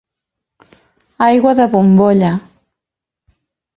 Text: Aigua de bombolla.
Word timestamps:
Aigua 1.27 1.53
de 1.61 1.67
bombolla. 1.75 2.33